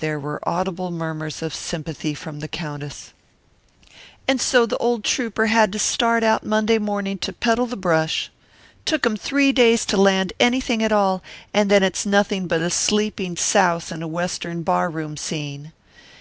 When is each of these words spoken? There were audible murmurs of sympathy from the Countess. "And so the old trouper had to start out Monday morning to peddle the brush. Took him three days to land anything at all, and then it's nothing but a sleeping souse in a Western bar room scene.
There 0.00 0.18
were 0.18 0.40
audible 0.42 0.90
murmurs 0.90 1.40
of 1.40 1.54
sympathy 1.54 2.14
from 2.14 2.40
the 2.40 2.48
Countess. 2.48 3.12
"And 4.26 4.40
so 4.40 4.66
the 4.66 4.76
old 4.78 5.04
trouper 5.04 5.46
had 5.46 5.70
to 5.72 5.78
start 5.78 6.24
out 6.24 6.44
Monday 6.44 6.78
morning 6.78 7.16
to 7.18 7.32
peddle 7.32 7.66
the 7.66 7.76
brush. 7.76 8.28
Took 8.84 9.06
him 9.06 9.16
three 9.16 9.52
days 9.52 9.84
to 9.86 9.96
land 9.96 10.32
anything 10.40 10.82
at 10.82 10.90
all, 10.90 11.22
and 11.54 11.70
then 11.70 11.84
it's 11.84 12.04
nothing 12.04 12.48
but 12.48 12.60
a 12.60 12.70
sleeping 12.70 13.36
souse 13.36 13.92
in 13.92 14.02
a 14.02 14.08
Western 14.08 14.64
bar 14.64 14.90
room 14.90 15.16
scene. 15.16 15.72